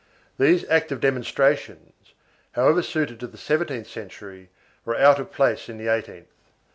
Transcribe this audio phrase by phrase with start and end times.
[0.39, 2.15] These active demonstrations,
[2.53, 4.49] how ever suited to the seventeenth century,
[4.83, 6.25] were out of place in the eighteenth.